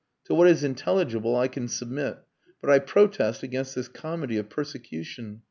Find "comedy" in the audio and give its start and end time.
3.87-4.37